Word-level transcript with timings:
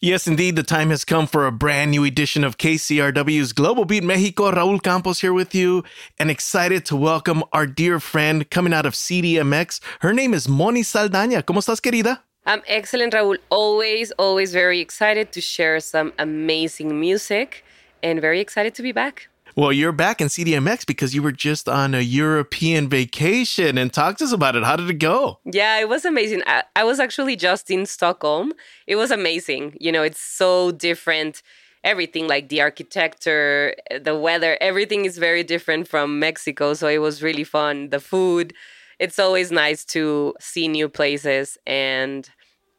Yes, 0.00 0.28
indeed, 0.28 0.54
the 0.54 0.62
time 0.62 0.90
has 0.90 1.04
come 1.04 1.26
for 1.26 1.44
a 1.44 1.50
brand 1.50 1.90
new 1.90 2.04
edition 2.04 2.44
of 2.44 2.56
KCRW's 2.56 3.52
Global 3.52 3.84
Beat 3.84 4.04
Mexico. 4.04 4.52
Raul 4.52 4.80
Campos 4.80 5.22
here 5.22 5.32
with 5.32 5.56
you, 5.56 5.82
and 6.20 6.30
excited 6.30 6.84
to 6.84 6.94
welcome 6.94 7.42
our 7.52 7.66
dear 7.66 7.98
friend 7.98 8.48
coming 8.48 8.72
out 8.72 8.86
of 8.86 8.94
CDMX. 8.94 9.80
Her 9.98 10.12
name 10.12 10.34
is 10.34 10.48
Moni 10.48 10.82
Saldaña. 10.82 11.42
¿Cómo 11.42 11.58
estás, 11.58 11.80
querida? 11.80 12.20
I'm 12.46 12.62
excellent, 12.68 13.12
Raul. 13.12 13.38
Always, 13.50 14.12
always 14.12 14.52
very 14.52 14.78
excited 14.78 15.32
to 15.32 15.40
share 15.40 15.80
some 15.80 16.12
amazing 16.16 17.00
music 17.00 17.64
and 18.00 18.20
very 18.20 18.38
excited 18.38 18.76
to 18.76 18.82
be 18.82 18.92
back. 18.92 19.28
Well, 19.56 19.72
you're 19.72 19.92
back 19.92 20.20
in 20.20 20.28
CDMX 20.28 20.86
because 20.86 21.14
you 21.14 21.22
were 21.22 21.32
just 21.32 21.68
on 21.68 21.94
a 21.94 22.00
European 22.00 22.88
vacation 22.88 23.76
and 23.78 23.92
talk 23.92 24.18
to 24.18 24.24
us 24.24 24.32
about 24.32 24.56
it. 24.56 24.64
How 24.64 24.76
did 24.76 24.88
it 24.88 24.94
go? 24.94 25.40
Yeah, 25.44 25.78
it 25.78 25.88
was 25.88 26.04
amazing. 26.04 26.42
I, 26.46 26.62
I 26.76 26.84
was 26.84 27.00
actually 27.00 27.36
just 27.36 27.70
in 27.70 27.86
Stockholm. 27.86 28.52
It 28.86 28.96
was 28.96 29.10
amazing. 29.10 29.76
You 29.80 29.90
know, 29.92 30.02
it's 30.02 30.20
so 30.20 30.70
different. 30.72 31.42
Everything 31.84 32.26
like 32.26 32.48
the 32.48 32.60
architecture, 32.60 33.74
the 34.00 34.16
weather, 34.16 34.58
everything 34.60 35.04
is 35.04 35.18
very 35.18 35.42
different 35.42 35.88
from 35.88 36.18
Mexico. 36.18 36.74
So 36.74 36.88
it 36.88 36.98
was 36.98 37.22
really 37.22 37.44
fun. 37.44 37.90
The 37.90 38.00
food, 38.00 38.52
it's 38.98 39.18
always 39.18 39.50
nice 39.50 39.84
to 39.86 40.34
see 40.40 40.68
new 40.68 40.88
places 40.88 41.56
and 41.66 42.28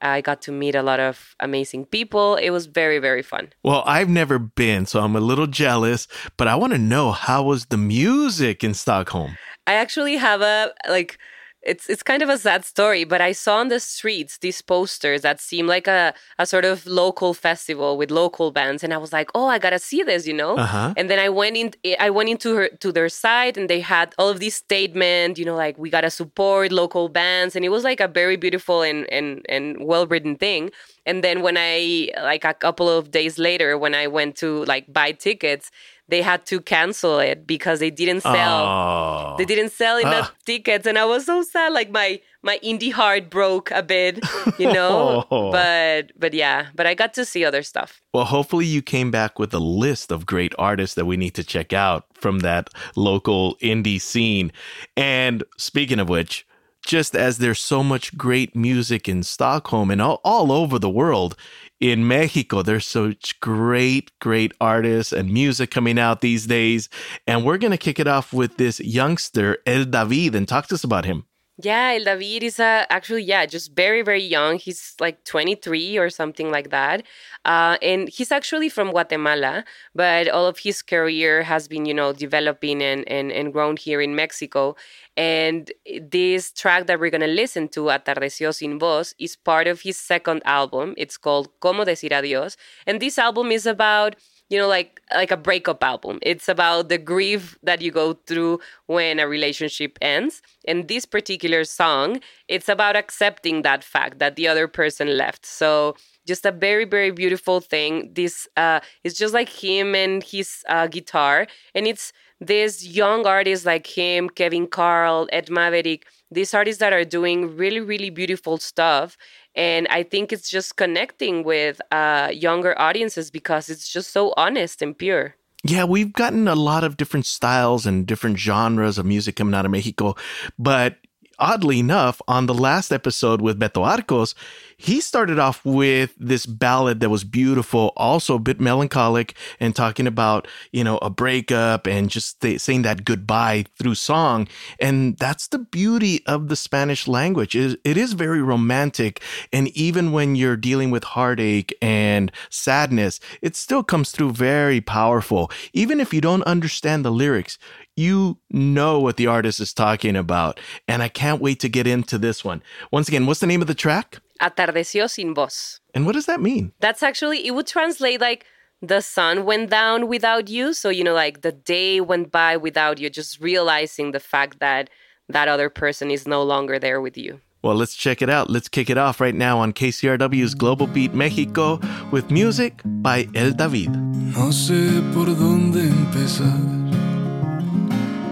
I 0.02 0.21
got 0.21 0.41
to 0.44 0.52
meet 0.52 0.76
a 0.76 0.84
lot 0.84 0.99
of 0.99 1.35
amazing 1.39 1.85
people. 1.85 2.35
It 2.35 2.52
was 2.52 2.67
very, 2.67 2.99
very 2.99 3.21
fun. 3.21 3.49
Well, 3.63 3.84
I've 3.85 4.09
never 4.09 4.40
been, 4.40 4.85
so 4.85 5.02
I'm 5.02 5.16
a 5.16 5.20
little 5.20 5.48
jealous, 5.48 6.07
but 6.38 6.48
I 6.48 6.55
want 6.55 6.73
to 6.73 6.80
know 6.80 7.12
how 7.12 7.44
was 7.44 7.66
the 7.66 7.77
music 7.77 8.63
in 8.63 8.73
Stockholm? 8.73 9.38
I 9.67 9.73
actually 9.73 10.16
have 10.17 10.41
a 10.41 10.73
like 10.88 11.20
it's 11.62 11.90
it's 11.90 12.04
kind 12.04 12.22
of 12.22 12.30
a 12.30 12.38
sad 12.38 12.63
story, 12.63 13.04
but 13.04 13.20
I 13.20 13.34
saw 13.34 13.58
on 13.58 13.68
the 13.68 13.80
streets 13.80 14.38
these 14.38 14.62
posters 14.62 15.22
that 15.22 15.41
seem 15.41 15.68
like 15.68 15.88
a, 15.88 16.13
a 16.38 16.45
sort 16.45 16.63
of 16.63 16.85
local 16.85 17.34
festival 17.34 17.98
with 17.98 18.12
local 18.12 18.52
bands, 18.52 18.84
and 18.84 18.94
I 18.94 18.98
was 18.98 19.12
like, 19.12 19.30
oh, 19.35 19.48
I 19.48 19.59
gotta 19.59 19.80
see 19.80 20.02
this, 20.02 20.26
you 20.26 20.34
know. 20.34 20.55
Uh-huh. 20.55 20.94
And 20.95 21.10
then 21.10 21.20
I 21.20 21.27
went 21.27 21.57
in, 21.57 21.74
I 21.99 22.10
went 22.10 22.30
into 22.30 22.55
her 22.55 22.70
to 22.80 22.91
their 22.91 23.10
site, 23.10 23.57
and 23.57 23.70
they 23.70 23.82
had 23.82 24.15
all 24.18 24.30
of 24.30 24.40
these 24.40 24.55
statement, 24.55 25.37
you 25.37 25.43
know, 25.46 25.55
like 25.55 25.77
we 25.77 25.90
gotta 25.90 26.10
support 26.10 26.71
local 26.71 27.10
bands, 27.10 27.55
and 27.55 27.65
it 27.65 27.70
was 27.70 27.84
like 27.84 27.99
a 27.99 28.07
very 28.07 28.37
beautiful 28.37 28.82
and 28.82 29.12
and 29.12 29.46
and 29.49 29.84
well 29.84 30.07
written 30.07 30.37
thing. 30.37 30.71
And 31.05 31.24
then 31.24 31.41
when 31.41 31.57
I 31.57 32.12
like 32.21 32.46
a 32.46 32.54
couple 32.54 32.87
of 32.87 33.12
days 33.12 33.37
later, 33.37 33.77
when 33.77 33.96
I 33.96 34.07
went 34.07 34.37
to 34.37 34.63
like 34.65 34.91
buy 34.91 35.12
tickets, 35.12 35.71
they 36.10 36.21
had 36.21 36.46
to 36.46 36.60
cancel 36.60 37.20
it 37.20 37.46
because 37.46 37.79
they 37.79 37.90
didn't 37.90 38.21
sell 38.21 38.65
oh. 38.65 39.35
they 39.38 39.46
didn't 39.46 39.70
sell 39.70 39.98
enough 39.98 40.32
ah. 40.34 40.38
tickets 40.46 40.85
and 40.85 40.98
i 40.98 41.05
was 41.05 41.26
so 41.26 41.41
sad 41.41 41.71
like 41.71 41.91
my 41.91 42.20
my 42.41 42.60
indie 42.63 42.91
heart 42.91 43.29
broke 43.29 43.71
a 43.71 43.84
bit 43.84 44.20
you 44.57 44.71
know 44.71 45.26
oh. 45.32 45.52
but 45.52 46.12
but 46.18 46.34
yeah 46.34 46.68
but 46.76 46.85
i 46.87 46.93
got 46.93 47.13
to 47.13 47.24
see 47.24 47.46
other 47.46 47.63
stuff 47.63 48.02
well 48.13 48.26
hopefully 48.26 48.65
you 48.65 48.82
came 48.82 49.12
back 49.12 49.40
with 49.40 49.54
a 49.54 49.60
list 49.60 50.12
of 50.12 50.26
great 50.26 50.54
artists 50.57 50.96
that 50.96 51.05
we 51.05 51.15
need 51.15 51.35
to 51.35 51.43
check 51.43 51.74
out 51.74 52.05
from 52.13 52.40
that 52.40 52.70
local 52.96 53.55
indie 53.57 54.02
scene 54.02 54.52
and 54.98 55.43
speaking 55.57 55.99
of 55.99 56.10
which 56.10 56.46
just 56.85 57.15
as 57.15 57.37
there's 57.37 57.60
so 57.60 57.84
much 57.84 58.18
great 58.18 58.55
music 58.55 59.07
in 59.07 59.21
Stockholm 59.21 59.91
and 59.91 60.02
all, 60.02 60.21
all 60.24 60.52
over 60.52 60.80
the 60.80 60.90
world, 60.90 61.35
in 61.80 62.08
Mexico, 62.08 62.62
there's 62.62 62.85
such 62.85 63.40
great, 63.40 64.12
great 64.19 64.53
artists 64.59 65.13
and 65.13 65.31
music 65.31 65.72
coming 65.72 65.97
out 65.97 66.22
these 66.22 66.46
days. 66.46 66.90
And 67.25 67.46
we're 67.46 67.58
going 67.58 67.72
to 67.72 67.78
kick 67.78 68.00
it 68.00 68.08
off 68.08 68.34
with 68.34 68.58
this 68.58 68.80
youngster, 68.80 69.58
El 69.66 69.86
David, 69.86 70.36
and 70.36 70.47
talk 70.47 70.68
to 70.68 70.75
us 70.75 70.84
about 70.84 71.06
him. 71.06 71.25
Yeah, 71.62 71.91
El 71.97 72.06
David 72.06 72.44
is 72.44 72.58
uh, 72.58 72.86
actually, 72.90 73.24
yeah, 73.24 73.46
just 73.46 73.75
very, 73.75 74.02
very 74.02 74.24
young. 74.24 74.58
He's 74.58 74.96
like 75.02 75.25
23 75.25 75.97
or 75.97 76.09
something 76.09 76.52
like 76.52 76.69
that. 76.69 77.03
Uh, 77.44 77.78
and 77.81 78.08
he's 78.08 78.31
actually 78.31 78.69
from 78.69 78.91
Guatemala, 78.91 79.66
but 79.94 80.30
all 80.30 80.46
of 80.46 80.59
his 80.59 80.81
career 80.81 81.44
has 81.44 81.68
been, 81.68 81.86
you 81.86 81.94
know, 81.94 82.14
developing 82.14 82.81
and, 82.81 83.06
and, 83.09 83.30
and 83.34 83.52
grown 83.52 83.75
here 83.75 84.00
in 84.00 84.16
Mexico. 84.16 84.78
And 85.19 85.69
this 86.02 86.53
track 86.53 86.88
that 86.88 86.97
we're 86.97 87.09
going 87.09 87.19
to 87.19 87.28
listen 87.28 87.68
to, 87.69 87.90
Atardeció 87.91 88.56
sin 88.56 88.80
vos, 88.80 89.13
is 89.19 89.35
part 89.35 89.68
of 89.68 89.81
his 89.81 89.97
second 89.97 90.41
album. 90.46 90.94
It's 90.96 91.18
called 91.18 91.50
Cómo 91.59 91.84
decir 91.84 92.12
adiós. 92.12 92.56
And 92.88 93.02
this 93.02 93.18
album 93.19 93.52
is 93.52 93.66
about 93.66 94.16
you 94.50 94.58
know 94.58 94.68
like 94.68 95.02
like 95.14 95.32
a 95.32 95.38
breakup 95.38 95.84
album. 95.84 96.20
It's 96.22 96.48
about 96.48 96.90
the 96.90 96.98
grief 96.98 97.58
that 97.64 97.82
you 97.82 97.92
go 97.92 98.14
through 98.28 98.60
when 98.88 99.20
a 99.20 99.28
relationship 99.28 99.98
ends. 100.02 100.42
And 100.68 100.88
this 100.88 101.06
particular 101.06 101.64
song 101.64 102.20
it's 102.48 102.70
about 102.70 102.96
accepting 102.96 103.62
that 103.64 103.84
fact 103.84 104.20
that 104.20 104.36
the 104.36 104.48
other 104.48 104.68
person 104.68 105.18
left. 105.18 105.46
So 105.46 105.96
just 106.28 106.46
a 106.46 106.52
very 106.52 106.86
very 106.86 107.12
beautiful 107.12 107.59
thing. 107.59 108.12
This 108.14 108.48
uh 108.58 108.80
it's 109.04 109.18
just 109.18 109.34
like 109.34 109.50
him 109.50 109.96
and 109.96 110.24
his 110.24 110.64
uh, 110.68 110.88
guitar. 110.88 111.48
And 111.74 111.88
it's 111.88 112.12
this 112.40 112.86
young 112.86 113.26
artists 113.26 113.66
like 113.66 113.88
him 113.88 114.30
Kevin 114.30 114.68
Kaarl 114.68 115.28
ed 115.32 115.50
maverick 115.50 116.06
these 116.31 116.53
artists 116.53 116.79
that 116.79 116.94
are 116.94 117.06
doing 117.06 117.56
really 117.56 117.79
really 117.79 118.09
beautiful 118.09 118.57
stuff 118.57 119.17
and 119.56 119.88
i 119.90 120.03
think 120.03 120.31
it's 120.31 120.50
just 120.50 120.75
connecting 120.75 121.44
with 121.44 121.81
uh, 121.91 122.29
younger 122.34 122.79
audiences 122.79 123.31
because 123.31 123.69
it's 123.69 123.91
just 123.91 124.12
so 124.12 124.34
honest 124.38 124.81
and 124.81 124.97
pure. 124.97 125.35
Yeah, 125.63 125.84
we've 125.84 126.13
gotten 126.13 126.47
a 126.47 126.56
lot 126.56 126.84
of 126.84 126.95
different 126.95 127.25
styles 127.25 127.85
and 127.85 128.07
different 128.07 128.40
genres 128.40 128.97
of 128.97 129.06
music 129.06 129.35
coming 129.35 129.53
out 129.53 129.66
of 129.66 129.72
Mexico, 129.72 130.16
but 130.57 130.97
oddly 131.38 131.79
enough, 131.79 132.22
on 132.28 132.46
the 132.46 132.53
last 132.53 132.91
episode 132.91 133.41
with 133.41 133.59
Beto 133.59 133.84
Arcos, 133.84 134.35
he 134.81 135.01
started 135.01 135.40
off 135.40 135.66
with 135.66 136.16
this 136.17 136.45
ballad 136.45 137.01
that 137.01 137.09
was 137.09 137.25
beautiful, 137.25 137.91
also 137.97 138.35
a 138.35 138.40
bit 138.40 138.62
melancholic, 138.62 139.35
and 139.59 139.75
talking 139.75 140.07
about, 140.07 140.47
you 140.72 140.85
know, 140.85 140.97
a 141.00 141.09
breakup 141.09 141.85
and 141.85 142.09
just 142.09 142.40
th- 142.40 142.62
saying 142.62 142.84
that 142.84 143.03
goodbye 143.03 143.66
through 143.78 143.95
song. 143.95 144.47
And 144.79 145.17
that's 145.17 145.47
the 145.50 145.59
beauty 145.59 146.25
of 146.25 146.47
the 146.47 146.56
Spanish 146.56 147.09
language. 147.09 147.57
It 147.57 147.66
is, 147.66 147.78
it 147.84 147.97
is 147.97 148.13
very 148.13 148.41
romantic. 148.41 149.22
And 149.51 149.67
even 149.69 150.13
when 150.13 150.38
you're 150.38 150.56
dealing 150.56 150.91
with 150.91 151.03
heartache 151.03 151.75
and 151.81 152.31
sadness, 152.50 153.19
it 153.41 153.57
still 153.57 153.84
comes 153.84 154.11
through 154.11 154.31
very 154.31 154.79
powerful. 154.79 155.51
Even 155.73 156.00
if 156.00 156.13
you 156.13 156.22
don't 156.22 156.44
understand 156.44 157.03
the 157.03 157.11
lyrics, 157.11 157.59
you 157.97 158.38
know 158.50 158.97
what 159.01 159.17
the 159.17 159.28
artist 159.28 159.59
is 159.59 159.73
talking 159.73 160.16
about. 160.16 160.57
And 160.88 161.03
I 161.03 161.09
can't 161.09 161.41
wait 161.41 161.59
to 161.59 161.67
get 161.67 161.85
into 161.85 162.17
this 162.17 162.46
one. 162.46 162.63
Once 162.91 163.09
again, 163.09 163.25
what's 163.25 163.41
the 163.41 163.47
name 163.47 163.59
of 163.59 163.67
the 163.67 163.75
track? 163.75 164.19
Atardeció 164.42 165.10
sin 165.10 165.34
vos. 165.34 165.82
And 165.94 166.06
what 166.06 166.14
does 166.14 166.26
that 166.26 166.42
mean? 166.42 166.72
That's 166.80 167.04
actually, 167.04 167.46
it 167.46 167.52
would 167.52 167.68
translate 167.68 168.22
like 168.22 168.46
the 168.82 169.02
sun 169.02 169.46
went 169.46 169.70
down 169.70 170.08
without 170.08 170.50
you. 170.50 170.74
So, 170.74 170.90
you 170.90 171.04
know, 171.04 171.14
like 171.14 171.42
the 171.42 171.52
day 171.52 172.00
went 172.02 172.32
by 172.32 172.58
without 172.58 173.00
you, 173.00 173.10
just 173.10 173.40
realizing 173.42 174.12
the 174.12 174.20
fact 174.20 174.60
that 174.60 174.90
that 175.28 175.48
other 175.48 175.70
person 175.70 176.10
is 176.10 176.28
no 176.28 176.42
longer 176.44 176.80
there 176.80 177.02
with 177.02 177.18
you. 177.18 177.42
Well, 177.62 177.76
let's 177.76 177.94
check 177.94 178.22
it 178.22 178.30
out. 178.30 178.50
Let's 178.50 178.70
kick 178.70 178.90
it 178.90 178.98
off 178.98 179.20
right 179.20 179.36
now 179.36 179.60
on 179.60 179.74
KCRW's 179.74 180.56
Global 180.56 180.88
Beat 180.88 181.14
Mexico 181.14 181.80
with 182.10 182.32
music 182.32 182.82
by 182.86 183.28
El 183.36 183.52
David. 183.52 183.90
No 183.90 184.52
sé 184.52 185.02
por 185.14 185.26
dónde 185.26 185.82
empezar. 185.82 186.56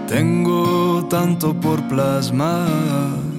Tengo 0.08 1.06
tanto 1.10 1.52
por 1.52 1.86
plasmar 1.88 3.37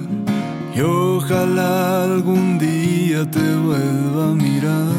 y 0.74 0.80
ojalá 0.80 2.04
algún 2.04 2.58
día 2.58 3.28
te 3.30 3.54
vuelva 3.56 4.30
a 4.30 4.34
mirar. 4.34 4.92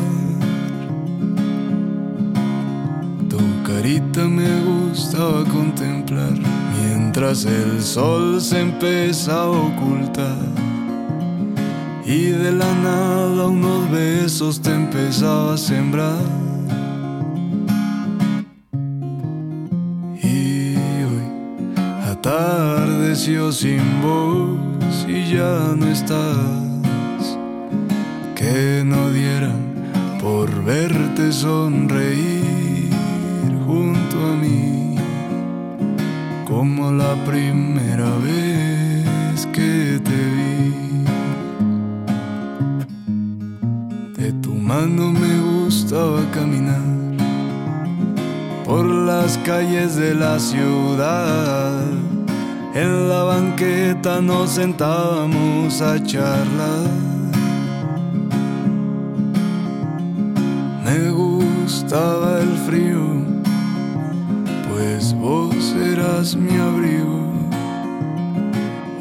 Tu 3.29 3.39
carita 3.65 4.27
me 4.27 4.49
gustaba 4.61 5.43
contemplar 5.45 6.33
mientras 6.81 7.45
el 7.45 7.81
sol 7.81 8.41
se 8.41 8.61
empieza 8.61 9.43
a 9.43 9.49
ocultar. 9.49 10.37
Y 12.05 12.31
de 12.31 12.51
la 12.51 12.73
nada 12.75 13.47
unos 13.47 13.89
besos 13.91 14.61
te 14.61 14.71
empezaba 14.73 15.53
a 15.53 15.57
sembrar. 15.57 16.51
Atardeció 22.23 23.51
sin 23.51 23.81
voz 24.03 24.70
y 25.11 25.33
ya 25.33 25.75
no 25.77 25.87
estás. 25.87 27.37
Que 28.35 28.83
no 28.85 29.09
dieran 29.11 29.59
por 30.21 30.63
verte 30.63 31.31
sonreír 31.31 32.89
junto 33.65 34.15
a 34.31 34.35
mí, 34.35 34.95
como 36.47 36.91
la 36.91 37.13
primera 37.25 38.09
vez 38.29 39.45
que 39.51 39.99
te 40.07 40.19
vi. 40.35 41.03
De 44.17 44.31
tu 44.41 44.53
mano 44.53 45.11
me 45.11 45.33
gustaba 45.51 46.21
caminar 46.33 46.89
por 48.65 48.85
las 48.85 49.37
calles 49.39 49.95
de 49.97 50.15
la 50.15 50.39
ciudad 50.39 51.83
en 52.73 53.09
la 53.09 53.23
banqueta 53.23 54.21
nos 54.21 54.51
sentábamos 54.51 55.81
a 55.81 56.01
charlar. 56.03 57.11
gustaba 61.91 62.39
el 62.39 62.55
frío, 62.67 63.01
pues 64.69 65.13
vos 65.13 65.75
eras 65.75 66.35
mi 66.35 66.55
abrigo. 66.57 67.19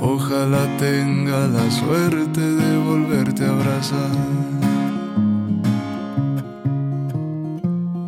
Ojalá 0.01 0.67
tenga 0.79 1.47
la 1.47 1.71
suerte 1.71 2.41
de 2.41 2.79
volverte 2.79 3.45
a 3.45 3.51
abrazar. 3.51 4.11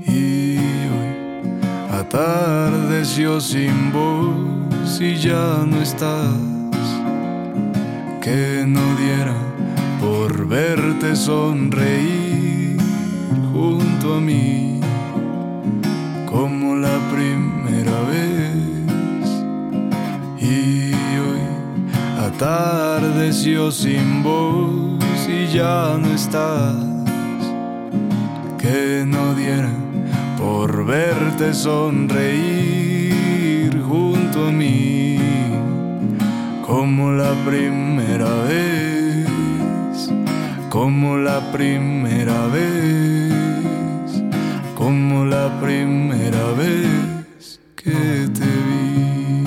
Y 0.07 0.57
hoy 0.95 1.15
atardeció 1.93 3.41
sin 3.41 3.93
voz 3.93 4.72
y 5.01 5.17
ya 5.17 5.65
no 5.67 5.81
estás. 5.81 6.35
Que 8.21 8.65
no 8.67 8.95
diera 8.97 9.35
por 10.01 10.47
verte 10.47 11.17
sonreír 11.17 12.77
junto 13.53 14.15
a 14.15 14.21
mí 14.21 14.81
como 16.27 16.77
la 16.77 16.99
primera 17.13 18.01
vez. 18.03 19.29
Y 20.41 20.93
hoy 21.25 21.45
atardeció 22.19 23.71
sin 23.71 24.23
voz 24.23 25.29
y 25.29 25.47
ya 25.53 25.97
no 26.01 26.09
estás. 26.13 26.77
Que 28.59 29.05
no 29.07 29.35
diera 29.35 29.71
por 30.39 30.85
verte 30.85 31.55
sonreír 31.55 32.62
junto 34.33 34.49
a 34.49 34.53
mí 34.53 35.19
como 36.67 37.13
la 37.13 37.35
primera 37.45 38.35
vez, 38.45 39.29
como 40.71 41.17
la 41.19 41.41
primera 41.53 42.47
vez, 42.47 43.33
como 44.75 45.25
la 45.25 45.61
primera 45.61 46.53
vez 46.53 47.61
que 47.77 48.29
te 48.33 48.47
vi. 48.67 49.45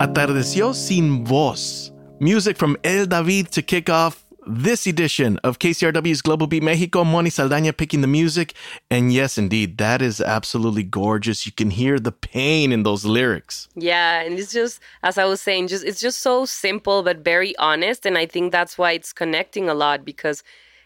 Atardeció 0.00 0.74
sin 0.74 1.22
voz. 1.24 1.92
Music 2.20 2.56
from 2.56 2.76
El 2.82 3.08
David 3.08 3.48
to 3.48 3.62
kick 3.62 3.88
off 3.88 4.21
this 4.46 4.86
edition 4.86 5.38
of 5.44 5.58
KCRW's 5.58 6.22
Global 6.22 6.46
Beat 6.46 6.62
Mexico. 6.62 7.04
Moni 7.04 7.30
Saldaña 7.30 7.76
picking 7.76 8.00
the 8.00 8.06
music. 8.06 8.54
And 8.90 9.12
yes, 9.12 9.38
indeed, 9.38 9.78
that 9.78 10.02
is 10.02 10.20
absolutely 10.20 10.82
gorgeous. 10.82 11.46
You 11.46 11.52
can 11.52 11.70
hear 11.70 11.98
the 11.98 12.12
pain 12.12 12.72
in 12.72 12.82
those 12.82 13.04
lyrics. 13.04 13.68
Yeah, 13.74 14.20
and 14.20 14.38
it's 14.38 14.52
just 14.52 14.80
as 15.02 15.18
I 15.18 15.24
was 15.24 15.40
saying, 15.40 15.68
just 15.68 15.84
it's 15.84 16.00
just 16.00 16.20
so 16.20 16.44
simple 16.44 17.02
but 17.02 17.18
very 17.18 17.56
honest, 17.58 18.06
and 18.06 18.18
I 18.18 18.26
think 18.26 18.52
that's 18.52 18.76
why 18.76 18.92
it's 18.92 19.12
connecting 19.12 19.68
a 19.68 19.74
lot 19.74 20.04
because 20.04 20.42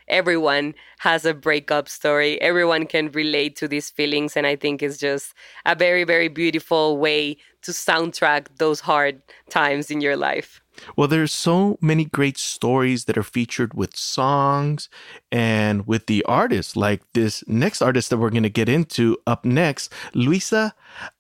everyone 0.09 0.75
has 0.99 1.25
a 1.25 1.35
breakup 1.35 1.89
story. 1.89 2.41
Everyone 2.41 2.87
can 2.87 3.11
relate 3.11 3.57
to 3.57 3.69
these 3.69 3.91
feelings, 3.91 4.37
and 4.37 4.47
I 4.47 4.57
think 4.57 4.83
it's 4.83 4.99
just 4.99 5.35
a 5.65 5.75
very 5.75 6.05
very 6.05 6.29
beautiful 6.29 6.99
way 6.99 7.39
to 7.67 7.73
soundtrack 7.73 8.47
those 8.59 8.81
hard 8.81 9.23
times 9.51 9.91
in 9.91 10.01
your 10.01 10.17
life. 10.17 10.61
Well, 10.97 11.09
there's 11.09 11.33
so 11.33 11.79
many 11.81 12.05
great 12.05 12.39
stories 12.39 13.05
that 13.05 13.17
are 13.17 13.23
featured 13.23 13.75
with 13.75 13.97
songs 13.97 14.89
and 15.33 15.87
with 15.87 16.07
the 16.07 16.23
artists, 16.25 16.77
like 16.77 17.03
this 17.13 17.45
next 17.47 17.83
artist 17.83 18.11
that 18.11 18.19
we're 18.19 18.31
going 18.31 18.43
to 18.43 18.51
get 18.51 18.69
into 18.69 19.17
up 19.27 19.45
next, 19.45 19.93
Luisa 20.15 20.75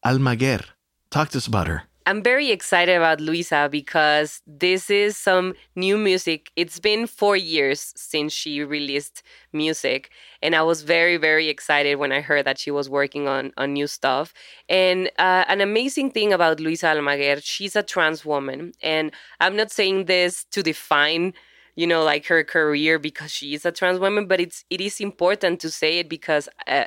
Almaguer. 0.04 0.64
Talk 1.10 1.31
to 1.31 1.38
us 1.38 1.46
about 1.46 1.69
her. 1.69 1.84
I'm 2.08 2.23
very 2.23 2.53
excited 2.53 2.97
about 2.97 3.20
Luisa 3.20 3.69
because 3.69 4.41
this 4.47 4.91
is 4.91 5.17
some 5.17 5.55
new 5.75 5.99
music. 5.99 6.53
It's 6.55 6.79
been 6.79 7.08
four 7.08 7.37
years 7.37 7.93
since 7.97 8.32
she 8.32 8.62
released 8.62 9.25
music, 9.53 10.11
and 10.41 10.55
I 10.55 10.62
was 10.62 10.82
very, 10.82 11.17
very 11.17 11.49
excited 11.49 11.97
when 11.97 12.12
I 12.12 12.20
heard 12.20 12.47
that 12.47 12.61
she 12.61 12.70
was 12.70 12.88
working 12.88 13.26
on, 13.26 13.53
on 13.56 13.73
new 13.73 13.88
stuff. 13.88 14.32
And 14.69 15.08
uh, 15.19 15.47
an 15.49 15.61
amazing 15.61 16.12
thing 16.12 16.32
about 16.32 16.61
Luisa 16.61 16.87
Almaguer, 16.87 17.41
she's 17.43 17.75
a 17.75 17.82
trans 17.82 18.25
woman, 18.25 18.70
and 18.81 19.11
I'm 19.41 19.56
not 19.56 19.73
saying 19.73 20.05
this 20.05 20.44
to 20.53 20.62
define 20.62 21.35
you 21.75 21.87
know 21.87 22.05
like 22.05 22.25
her 22.26 22.43
career 22.43 22.99
because 22.99 23.31
she 23.31 23.53
is 23.53 23.67
a 23.67 23.70
trans 23.70 23.99
woman 23.99 24.26
but 24.26 24.41
it's 24.41 24.64
it 24.70 24.81
is 24.81 24.99
important 24.99 25.61
to 25.61 25.70
say 25.70 25.99
it 25.99 26.08
because 26.08 26.49
uh, 26.67 26.85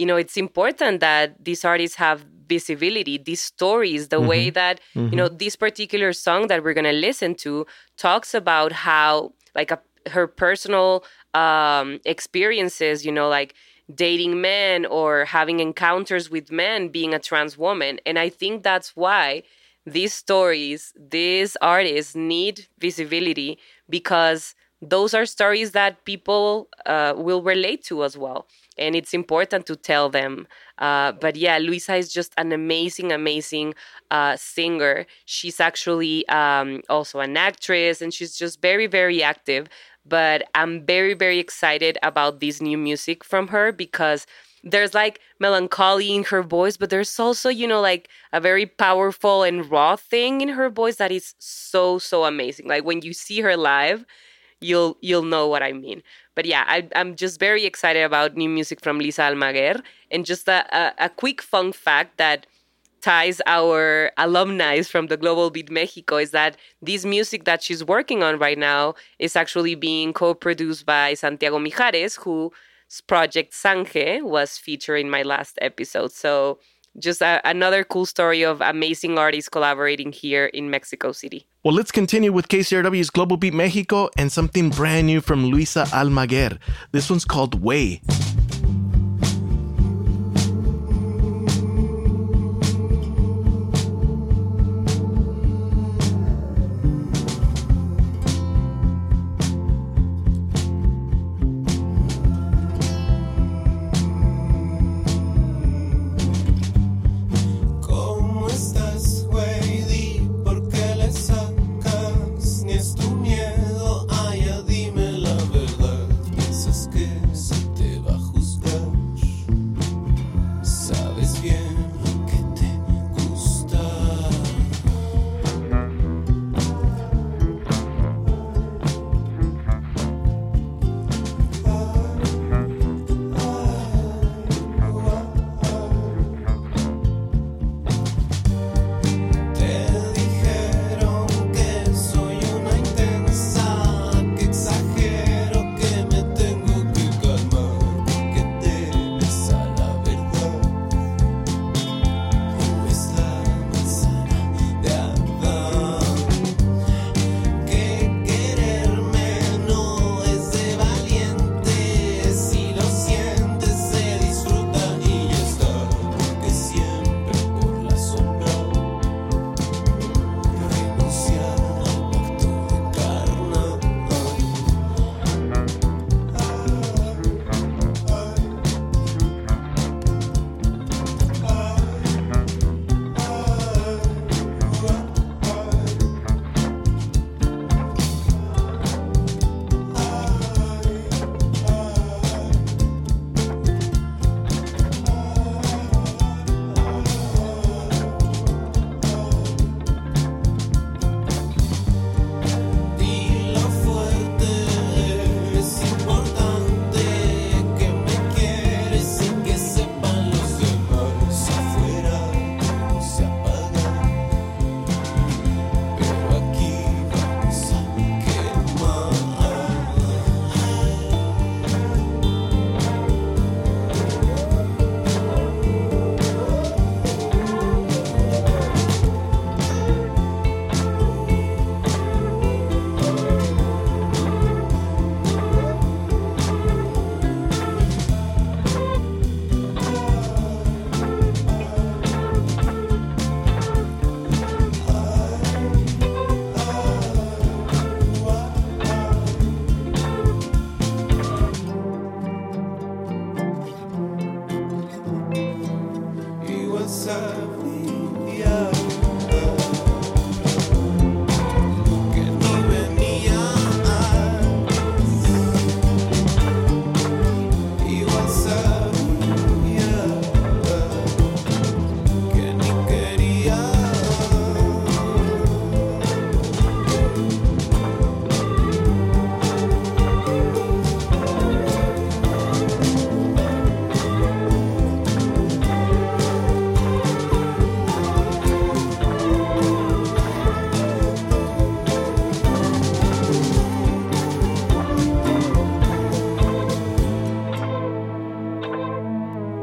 you 0.00 0.06
know 0.06 0.16
it's 0.16 0.36
important 0.36 1.00
that 1.00 1.44
these 1.44 1.62
artists 1.64 1.96
have 1.96 2.24
visibility 2.48 3.18
these 3.18 3.42
stories 3.54 4.08
the 4.08 4.16
mm-hmm. 4.16 4.32
way 4.32 4.50
that 4.50 4.80
mm-hmm. 4.94 5.10
you 5.12 5.16
know 5.16 5.28
this 5.28 5.54
particular 5.54 6.12
song 6.12 6.46
that 6.48 6.64
we're 6.64 6.78
going 6.80 6.92
to 6.96 7.00
listen 7.08 7.34
to 7.34 7.66
talks 7.96 8.34
about 8.34 8.72
how 8.72 9.32
like 9.54 9.70
a, 9.70 9.78
her 10.14 10.26
personal 10.26 11.04
um 11.34 12.00
experiences 12.04 13.04
you 13.06 13.12
know 13.12 13.28
like 13.28 13.54
dating 13.94 14.40
men 14.40 14.86
or 14.86 15.24
having 15.26 15.60
encounters 15.60 16.30
with 16.30 16.50
men 16.50 16.88
being 16.88 17.12
a 17.12 17.18
trans 17.18 17.58
woman 17.58 18.00
and 18.06 18.18
i 18.18 18.28
think 18.28 18.62
that's 18.62 18.96
why 18.96 19.42
these 19.86 20.14
stories 20.14 20.92
these 20.98 21.56
artists 21.60 22.14
need 22.14 22.66
visibility 22.78 23.58
because 23.88 24.54
those 24.82 25.12
are 25.14 25.26
stories 25.26 25.72
that 25.72 26.04
people 26.04 26.68
uh, 26.86 27.12
will 27.16 27.42
relate 27.42 27.84
to 27.84 28.02
as 28.04 28.16
well. 28.16 28.46
And 28.78 28.96
it's 28.96 29.12
important 29.12 29.66
to 29.66 29.76
tell 29.76 30.08
them. 30.08 30.46
Uh, 30.78 31.12
but 31.12 31.36
yeah 31.36 31.58
luisa 31.58 31.96
is 31.96 32.10
just 32.12 32.32
an 32.38 32.52
amazing 32.52 33.12
amazing 33.12 33.74
uh, 34.10 34.36
singer. 34.36 35.06
She's 35.26 35.60
actually 35.60 36.26
um, 36.28 36.80
also 36.88 37.20
an 37.20 37.36
actress 37.36 38.00
and 38.00 38.12
she's 38.14 38.36
just 38.36 38.62
very 38.62 38.86
very 38.86 39.22
active. 39.22 39.68
But 40.06 40.48
i'm 40.54 40.86
very 40.86 41.12
very 41.14 41.38
excited 41.38 41.98
about 42.02 42.40
this 42.40 42.60
new 42.62 42.78
music 42.78 43.22
from 43.22 43.48
her 43.48 43.70
because 43.70 44.26
there's 44.62 44.94
like 44.94 45.20
melancholy 45.38 46.14
in 46.14 46.24
her 46.24 46.42
voice, 46.42 46.76
but 46.76 46.90
there's 46.90 47.18
also, 47.18 47.48
you 47.48 47.66
know, 47.66 47.80
like 47.80 48.08
a 48.32 48.40
very 48.40 48.66
powerful 48.66 49.42
and 49.42 49.70
raw 49.70 49.96
thing 49.96 50.40
in 50.42 50.48
her 50.50 50.68
voice 50.68 50.96
that 50.96 51.10
is 51.10 51.34
so, 51.38 51.98
so 51.98 52.24
amazing. 52.24 52.68
Like 52.68 52.84
when 52.84 53.00
you 53.00 53.12
see 53.14 53.40
her 53.40 53.56
live, 53.56 54.04
you'll 54.60 54.96
you'll 55.00 55.22
know 55.22 55.46
what 55.46 55.62
I 55.62 55.72
mean. 55.72 56.02
But 56.34 56.46
yeah, 56.46 56.64
I, 56.66 56.88
am 56.94 57.16
just 57.16 57.38
very 57.38 57.64
excited 57.64 58.02
about 58.02 58.36
new 58.36 58.48
music 58.48 58.80
from 58.82 58.98
Luisa 58.98 59.22
Almaguer. 59.22 59.82
And 60.10 60.24
just 60.24 60.48
a, 60.48 60.64
a, 60.76 61.06
a 61.06 61.08
quick 61.08 61.42
fun 61.42 61.72
fact 61.72 62.18
that 62.18 62.46
ties 63.00 63.40
our 63.46 64.10
alumni 64.18 64.82
from 64.82 65.06
the 65.06 65.16
Global 65.16 65.50
Beat 65.50 65.70
Mexico 65.70 66.16
is 66.16 66.30
that 66.32 66.56
this 66.82 67.04
music 67.04 67.44
that 67.44 67.62
she's 67.62 67.82
working 67.82 68.22
on 68.22 68.38
right 68.38 68.58
now 68.58 68.94
is 69.18 69.36
actually 69.36 69.74
being 69.74 70.12
co-produced 70.12 70.84
by 70.86 71.14
Santiago 71.14 71.58
Mijares, 71.58 72.18
whose 72.18 73.00
project 73.06 73.52
Sanje 73.52 74.22
was 74.22 74.58
featured 74.58 75.00
in 75.00 75.10
my 75.10 75.22
last 75.22 75.58
episode. 75.62 76.12
So 76.12 76.58
just 77.00 77.22
a, 77.22 77.40
another 77.44 77.84
cool 77.84 78.06
story 78.06 78.42
of 78.44 78.60
amazing 78.60 79.18
artists 79.18 79.48
collaborating 79.48 80.12
here 80.12 80.46
in 80.46 80.70
Mexico 80.70 81.12
City. 81.12 81.46
Well, 81.64 81.74
let's 81.74 81.92
continue 81.92 82.32
with 82.32 82.48
KCRW's 82.48 83.10
Global 83.10 83.36
Beat 83.36 83.54
Mexico 83.54 84.08
and 84.16 84.30
something 84.32 84.70
brand 84.70 85.06
new 85.06 85.20
from 85.20 85.46
Luisa 85.46 85.84
Almaguer. 85.90 86.58
This 86.92 87.10
one's 87.10 87.24
called 87.24 87.60
Wey. 87.60 88.00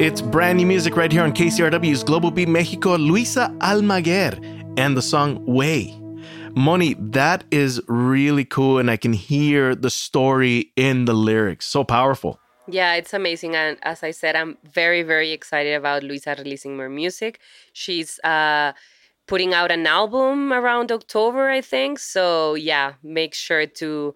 It's 0.07 0.21
brand 0.21 0.57
new 0.57 0.65
music 0.65 0.95
right 0.95 1.11
here 1.11 1.21
on 1.21 1.33
KCRW's 1.33 2.01
Global 2.01 2.31
Beat 2.31 2.47
Mexico, 2.47 2.95
Luisa 2.95 3.53
Almaguer, 3.59 4.39
and 4.79 4.95
the 4.95 5.01
song 5.01 5.45
Wey. 5.45 5.99
Moni, 6.55 6.95
that 6.97 7.43
is 7.51 7.81
really 7.89 8.45
cool, 8.45 8.77
and 8.77 8.89
I 8.89 8.95
can 8.95 9.11
hear 9.11 9.75
the 9.75 9.89
story 9.89 10.71
in 10.77 11.03
the 11.03 11.13
lyrics. 11.13 11.65
So 11.65 11.83
powerful. 11.83 12.39
Yeah, 12.69 12.93
it's 12.93 13.13
amazing. 13.13 13.57
And 13.57 13.77
as 13.81 14.01
I 14.01 14.11
said, 14.11 14.37
I'm 14.37 14.57
very, 14.63 15.03
very 15.03 15.33
excited 15.33 15.73
about 15.73 16.03
Luisa 16.03 16.35
releasing 16.37 16.77
more 16.77 16.87
music. 16.87 17.41
She's 17.73 18.17
uh, 18.23 18.71
putting 19.27 19.53
out 19.53 19.71
an 19.71 19.85
album 19.85 20.53
around 20.53 20.89
October, 20.89 21.49
I 21.49 21.59
think. 21.59 21.99
So, 21.99 22.53
yeah, 22.53 22.93
make 23.03 23.33
sure 23.33 23.65
to 23.65 24.15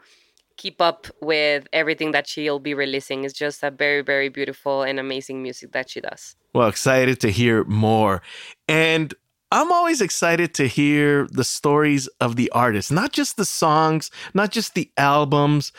keep 0.62 0.80
up 0.80 1.08
with 1.22 1.68
everything 1.74 2.12
that 2.12 2.28
she'll 2.28 2.60
be 2.60 2.76
releasing. 2.76 3.24
It's 3.26 3.34
just 3.34 3.64
a 3.64 3.72
very, 3.72 4.02
very 4.04 4.30
beautiful 4.30 4.84
and 4.84 5.00
amazing 5.00 5.42
music 5.42 5.72
that 5.72 5.90
she 5.90 6.02
does. 6.02 6.36
Well, 6.54 6.68
excited 6.68 7.20
to 7.22 7.32
hear 7.32 7.64
more. 7.64 8.22
And 8.68 9.12
I'm 9.52 9.72
always 9.72 10.02
excited 10.02 10.54
to 10.60 10.68
hear 10.68 11.28
the 11.32 11.44
stories 11.44 12.06
of 12.20 12.36
the 12.36 12.52
artists, 12.52 12.92
not 12.92 13.12
just 13.12 13.38
the 13.38 13.46
songs, 13.46 14.12
not 14.36 14.52
just 14.52 14.76
the 14.76 14.92
albums, 14.98 15.72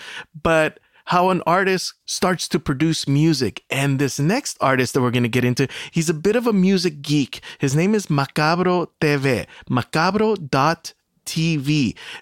but 0.43 0.81
how 1.05 1.31
an 1.31 1.43
artist 1.47 1.95
starts 2.07 2.49
to 2.49 2.59
produce 2.59 3.07
music. 3.07 3.63
And 3.71 4.01
this 4.01 4.19
next 4.19 4.57
artist 4.61 4.95
that 4.95 5.03
we're 5.03 5.13
going 5.13 5.23
to 5.23 5.39
get 5.39 5.45
into, 5.45 5.69
he's 5.93 6.11
a 6.11 6.15
bit 6.15 6.35
of 6.35 6.49
a 6.49 6.53
music 6.53 7.03
geek. 7.03 7.41
His 7.59 7.77
name 7.77 7.95
is 7.95 8.07
Macabro 8.09 8.89
TV, 9.01 9.47
macabro.tv. 9.71 10.95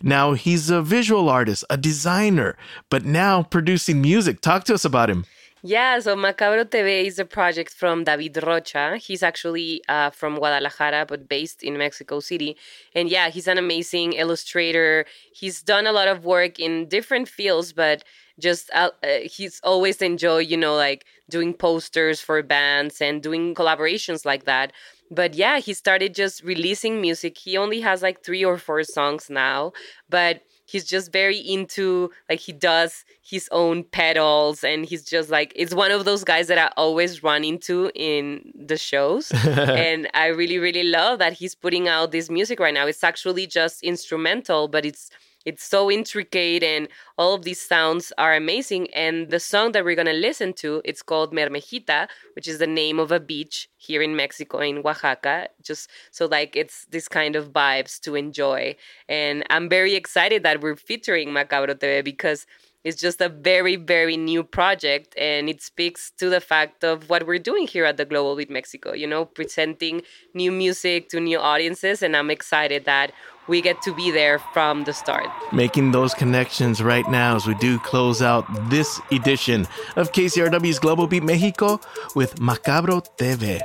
Now, 0.03 0.33
he's 0.33 0.71
a 0.71 0.83
visual 0.83 1.29
artist, 1.29 1.65
a 1.71 1.77
designer, 1.77 2.57
but 2.89 3.05
now 3.05 3.43
producing 3.43 4.01
music. 4.01 4.41
Talk 4.41 4.65
to 4.65 4.75
us 4.75 4.85
about 4.85 5.11
him. 5.11 5.25
Yeah, 5.63 5.99
so 6.01 6.17
Macabro 6.17 6.65
TV 6.65 7.05
is 7.05 7.19
a 7.19 7.27
project 7.27 7.75
from 7.75 8.05
David 8.05 8.43
Rocha. 8.43 8.97
He's 8.97 9.23
actually 9.23 9.83
uh, 9.91 10.09
from 10.09 10.37
Guadalajara, 10.37 11.05
but 11.07 11.29
based 11.29 11.63
in 11.63 11.77
Mexico 11.77 12.21
City. 12.21 12.57
And 12.95 13.11
yeah, 13.11 13.29
he's 13.29 13.47
an 13.47 13.59
amazing 13.59 14.15
illustrator. 14.15 15.05
He's 15.35 15.61
done 15.61 15.87
a 15.87 15.93
lot 15.93 16.09
of 16.09 16.25
work 16.25 16.59
in 16.59 16.89
different 16.89 17.29
fields, 17.29 17.75
but 17.75 18.05
just 18.39 18.71
uh, 18.73 18.91
uh, 19.03 19.19
he's 19.25 19.61
always 19.63 20.01
enjoyed, 20.01 20.49
you 20.49 20.57
know, 20.57 20.77
like 20.77 21.05
doing 21.29 21.53
posters 21.53 22.23
for 22.23 22.43
bands 22.43 23.03
and 23.03 23.23
doing 23.23 23.55
collaborations 23.55 24.25
like 24.25 24.45
that. 24.45 24.73
But 25.11 25.35
yeah, 25.35 25.59
he 25.59 25.75
started 25.75 26.15
just 26.15 26.43
releasing 26.45 27.01
music. 27.01 27.37
He 27.39 27.57
only 27.57 27.81
has 27.81 28.03
like 28.03 28.23
three 28.23 28.45
or 28.45 28.59
four 28.59 28.85
songs 28.85 29.29
now, 29.29 29.73
but 30.09 30.43
he's 30.71 30.85
just 30.85 31.13
very 31.13 31.37
into 31.37 32.11
like 32.29 32.39
he 32.39 32.53
does 32.53 33.05
his 33.23 33.49
own 33.51 33.83
pedals 33.83 34.63
and 34.63 34.87
he's 34.87 35.05
just 35.05 35.29
like 35.29 35.53
it's 35.57 35.75
one 35.75 35.91
of 35.91 36.05
those 36.05 36.23
guys 36.23 36.47
that 36.47 36.59
I 36.59 36.71
always 36.77 37.23
run 37.23 37.45
into 37.45 37.91
in 37.95 38.53
the 38.55 38.77
shows 38.77 39.33
and 39.45 40.09
I 40.15 40.27
really 40.27 40.59
really 40.59 40.85
love 40.85 41.19
that 41.19 41.33
he's 41.33 41.55
putting 41.55 41.89
out 41.89 42.13
this 42.13 42.31
music 42.31 42.61
right 42.61 42.75
now 42.75 42.87
it's 42.87 43.03
actually 43.03 43.47
just 43.47 43.83
instrumental 43.83 44.69
but 44.69 44.85
it's 44.87 45.11
it's 45.45 45.65
so 45.65 45.91
intricate 45.91 46.63
and 46.63 46.89
all 47.17 47.35
of 47.35 47.45
these 47.45 47.61
sounds 47.61 48.13
are 48.19 48.35
amazing 48.35 48.93
and 48.95 49.31
the 49.31 49.41
song 49.41 49.73
that 49.73 49.85
we're 49.85 49.95
going 49.95 50.07
to 50.07 50.13
listen 50.13 50.53
to 50.53 50.83
it's 50.85 51.03
called 51.03 51.33
mermejita 51.33 52.07
which 52.35 52.47
is 52.47 52.59
the 52.59 52.67
name 52.67 52.99
of 52.99 53.11
a 53.11 53.21
beach 53.21 53.69
here 53.77 54.03
in 54.03 54.15
mexico 54.15 54.59
in 54.59 54.79
oaxaca 54.79 55.49
just 55.63 55.89
so 56.11 56.27
like 56.27 56.57
it's 56.57 56.85
this 56.91 57.09
kind 57.09 57.37
of 57.37 57.53
vibes 57.53 57.99
to 58.01 58.15
enjoy. 58.15 58.75
And 59.09 59.45
i'm 59.51 59.69
very 59.69 59.95
excited 59.95 60.43
that 60.43 60.61
we're 60.61 60.77
featuring 60.77 61.29
macabro 61.31 61.75
tv 61.75 62.05
because 62.05 62.47
it's 62.85 63.01
just 63.01 63.21
a 63.21 63.29
very, 63.29 63.77
very 63.77 64.17
new 64.17 64.43
project, 64.43 65.15
and 65.19 65.49
it 65.49 65.63
speaks 65.63 66.13
to 66.19 66.31
the 66.31 66.41
fact 66.41 66.83
of 66.85 67.11
what 67.11 67.27
we're 67.27 67.39
doing 67.39 67.67
here 67.67 67.85
at 67.85 67.97
the 67.97 68.05
Global 68.05 68.37
Beat 68.37 68.51
Mexico, 68.51 68.93
you 68.93 69.07
know, 69.07 69.25
presenting 69.25 70.03
new 70.35 70.51
music 70.51 71.09
to 71.11 71.21
new 71.21 71.39
audiences. 71.39 72.03
And 72.03 72.17
I'm 72.17 72.31
excited 72.31 72.87
that 72.87 73.13
we 73.49 73.61
get 73.61 73.83
to 73.83 73.95
be 73.95 74.11
there 74.11 74.39
from 74.53 74.85
the 74.85 74.93
start. 74.93 75.27
Making 75.53 75.93
those 75.93 76.15
connections 76.15 76.83
right 76.83 77.09
now 77.11 77.37
as 77.37 77.47
we 77.47 77.55
do 77.57 77.79
close 77.81 78.23
out 78.23 78.47
this 78.71 79.01
edition 79.11 79.67
of 79.97 80.13
KCRW's 80.13 80.79
Global 80.79 81.07
Beat 81.07 81.25
Mexico 81.25 81.81
with 82.15 82.37
Macabro 82.37 83.07
TV. 83.19 83.61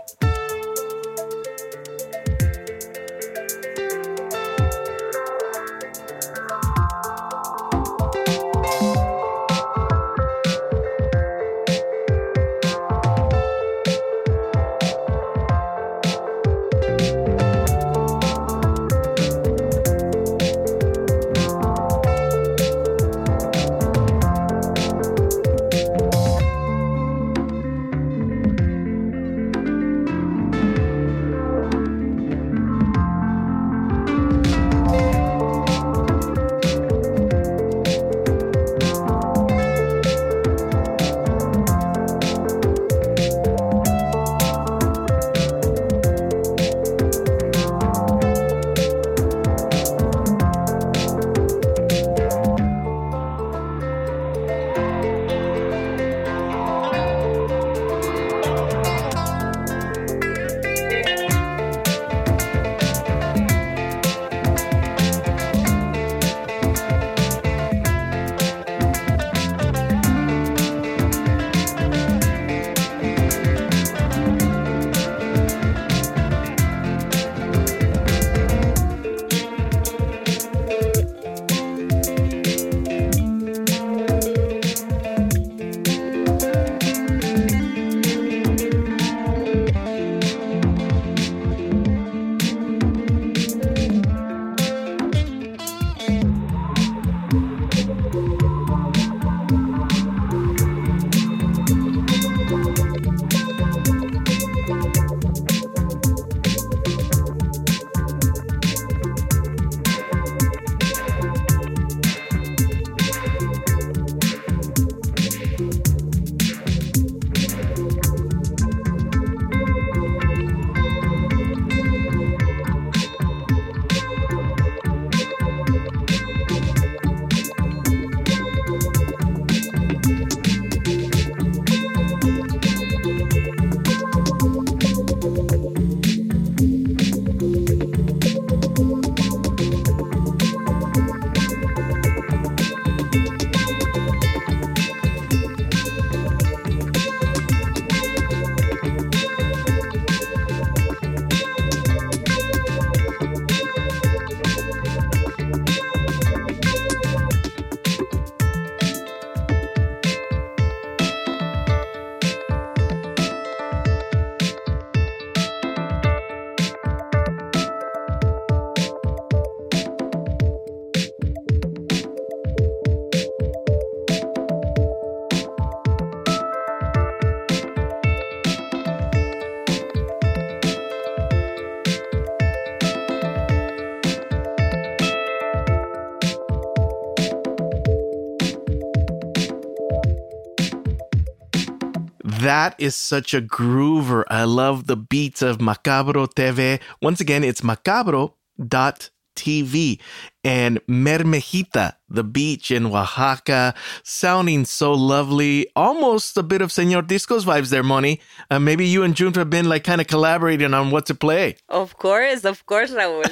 That 192.65 192.73
is 192.79 192.95
such 192.95 193.35
a 193.35 193.43
groover. 193.43 194.23
I 194.27 194.43
love 194.45 194.87
the 194.87 194.97
beats 194.97 195.43
of 195.43 195.59
Macabro 195.59 196.25
TV. 196.25 196.81
Once 196.99 197.21
again, 197.21 197.43
it's 197.43 197.61
macabro.tv. 197.61 199.09
TV 199.35 199.99
and 200.43 200.79
Mermejita, 200.87 201.95
the 202.07 202.23
beach 202.23 202.69
in 202.69 202.85
Oaxaca, 202.85 203.73
sounding 204.03 204.63
so 204.65 204.93
lovely. 204.93 205.67
Almost 205.75 206.37
a 206.37 206.43
bit 206.43 206.61
of 206.61 206.71
Senor 206.71 207.01
Discos 207.01 207.45
vibes 207.45 207.69
there, 207.69 207.83
Moni. 207.83 208.21
Uh, 208.51 208.59
maybe 208.59 208.85
you 208.85 209.03
and 209.03 209.19
Junta 209.19 209.39
have 209.39 209.49
been 209.49 209.67
like 209.67 209.83
kind 209.83 210.01
of 210.01 210.07
collaborating 210.07 210.73
on 210.73 210.91
what 210.91 211.07
to 211.07 211.15
play. 211.15 211.57
Of 211.69 211.97
course, 211.97 212.45
of 212.45 212.65
course, 212.65 212.91
Raul. 212.91 213.25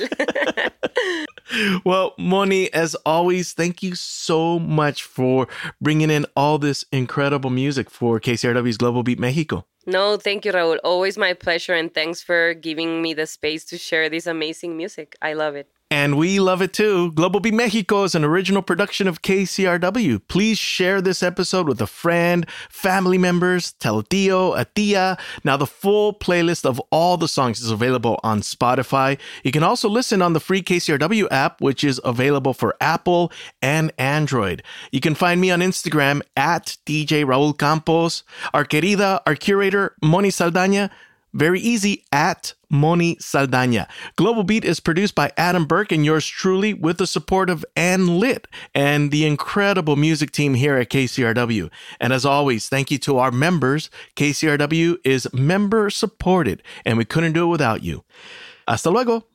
well, 1.85 2.13
Moni, 2.17 2.73
as 2.73 2.95
always, 3.05 3.53
thank 3.53 3.83
you 3.83 3.95
so 3.95 4.57
much 4.59 5.03
for 5.03 5.47
bringing 5.79 6.09
in 6.09 6.25
all 6.35 6.57
this 6.57 6.83
incredible 6.91 7.49
music 7.49 7.89
for 7.89 8.19
KCRW's 8.19 8.77
Global 8.77 9.03
Beat 9.03 9.19
Mexico. 9.19 9.65
No, 9.85 10.17
thank 10.17 10.45
you, 10.45 10.51
Raul. 10.53 10.79
Always 10.83 11.17
my 11.17 11.33
pleasure, 11.33 11.73
and 11.73 11.93
thanks 11.93 12.21
for 12.21 12.53
giving 12.53 13.01
me 13.01 13.13
the 13.13 13.27
space 13.27 13.65
to 13.65 13.77
share 13.77 14.09
this 14.09 14.27
amazing 14.27 14.77
music. 14.77 15.15
I 15.21 15.33
love 15.33 15.55
it. 15.55 15.72
And 15.93 16.17
we 16.17 16.39
love 16.39 16.63
it 16.63 16.73
too. 16.73 17.11
Global 17.11 17.39
Beat 17.39 17.53
Mexico 17.53 18.03
is 18.03 18.15
an 18.15 18.23
original 18.23 18.63
production 18.63 19.07
of 19.07 19.21
KCRW. 19.21 20.21
Please 20.27 20.57
share 20.57 21.01
this 21.01 21.21
episode 21.21 21.67
with 21.67 21.79
a 21.81 21.85
friend, 21.85 22.49
family 22.67 23.19
members, 23.19 23.73
tell 23.73 23.99
a 23.99 24.03
tío, 24.03 24.59
a 24.59 24.65
tía. 24.65 25.19
Now, 25.43 25.55
the 25.55 25.67
full 25.67 26.15
playlist 26.15 26.65
of 26.65 26.81
all 26.89 27.17
the 27.17 27.27
songs 27.27 27.61
is 27.61 27.69
available 27.69 28.19
on 28.23 28.41
Spotify. 28.41 29.19
You 29.43 29.51
can 29.51 29.61
also 29.61 29.87
listen 29.87 30.23
on 30.23 30.33
the 30.33 30.39
free 30.39 30.63
KCRW 30.63 31.27
app, 31.29 31.61
which 31.61 31.83
is 31.83 32.01
available 32.03 32.55
for 32.55 32.75
Apple 32.81 33.31
and 33.61 33.93
Android. 33.99 34.63
You 34.91 34.99
can 34.99 35.13
find 35.13 35.39
me 35.39 35.51
on 35.51 35.59
Instagram 35.59 36.23
at 36.35 36.75
DJ 36.87 37.23
Raul 37.23 37.55
Campos. 37.55 38.23
Our 38.51 38.65
querida, 38.65 39.21
our 39.27 39.35
curator, 39.35 39.93
Moni 40.01 40.29
Saldaña. 40.29 40.89
Very 41.33 41.59
easy 41.59 42.05
at 42.11 42.53
Moni 42.69 43.15
Saldaña. 43.15 43.87
Global 44.15 44.43
Beat 44.43 44.63
is 44.63 44.79
produced 44.79 45.15
by 45.15 45.31
Adam 45.37 45.65
Burke 45.65 45.91
and 45.91 46.05
yours 46.05 46.27
truly 46.27 46.73
with 46.73 46.97
the 46.97 47.07
support 47.07 47.49
of 47.49 47.65
Anne 47.75 48.19
Litt 48.19 48.47
and 48.75 49.11
the 49.11 49.25
incredible 49.25 49.95
music 49.95 50.31
team 50.31 50.53
here 50.53 50.75
at 50.75 50.89
KCRW. 50.89 51.69
And 51.99 52.13
as 52.13 52.25
always, 52.25 52.69
thank 52.69 52.91
you 52.91 52.97
to 52.99 53.17
our 53.17 53.31
members. 53.31 53.89
KCRW 54.15 54.97
is 55.03 55.31
member 55.33 55.89
supported 55.89 56.61
and 56.85 56.97
we 56.97 57.05
couldn't 57.05 57.33
do 57.33 57.45
it 57.45 57.51
without 57.51 57.83
you. 57.83 58.03
Hasta 58.67 58.89
luego. 58.89 59.25